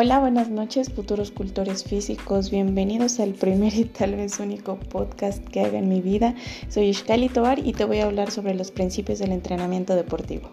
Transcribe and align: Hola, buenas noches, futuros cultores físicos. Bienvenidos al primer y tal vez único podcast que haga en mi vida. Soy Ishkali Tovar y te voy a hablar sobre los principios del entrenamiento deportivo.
Hola, 0.00 0.20
buenas 0.20 0.48
noches, 0.48 0.92
futuros 0.92 1.32
cultores 1.32 1.82
físicos. 1.82 2.52
Bienvenidos 2.52 3.18
al 3.18 3.34
primer 3.34 3.74
y 3.74 3.84
tal 3.84 4.14
vez 4.14 4.38
único 4.38 4.78
podcast 4.78 5.44
que 5.48 5.62
haga 5.62 5.76
en 5.76 5.88
mi 5.88 6.00
vida. 6.00 6.36
Soy 6.68 6.90
Ishkali 6.90 7.28
Tovar 7.28 7.58
y 7.58 7.72
te 7.72 7.84
voy 7.84 7.98
a 7.98 8.04
hablar 8.04 8.30
sobre 8.30 8.54
los 8.54 8.70
principios 8.70 9.18
del 9.18 9.32
entrenamiento 9.32 9.96
deportivo. 9.96 10.52